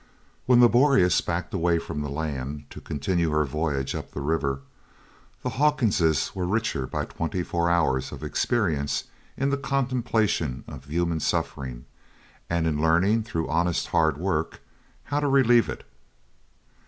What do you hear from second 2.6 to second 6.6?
to continue her voyage up the river, the Hawkinses were